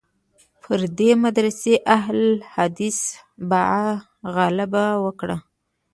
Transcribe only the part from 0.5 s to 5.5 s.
پر دې مدرسې اهل حدیثي بعد غلبه وکړه.